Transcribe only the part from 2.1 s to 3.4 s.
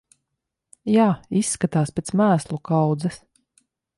mēslu kaudzes.